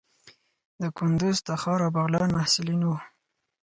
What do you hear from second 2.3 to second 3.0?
محصلین وو.